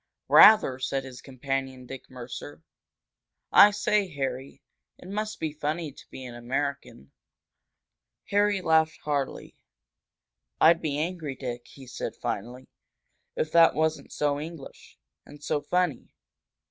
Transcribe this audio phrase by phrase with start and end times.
[0.29, 2.63] "Rather!" said his companion, Dick Mercer.
[3.51, 4.63] "I say, Harry,
[4.97, 7.11] it must be funny to be an American!"
[8.31, 9.55] Harry laughed heartily.
[10.59, 12.67] "I'd be angry, Dick," he said, finally,
[13.35, 16.15] "if that wasn't so English and so funny!